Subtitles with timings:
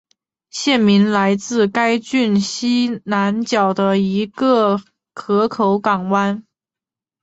[0.49, 4.81] 县名来自该郡西南角的一个
[5.13, 6.43] 河口港湾。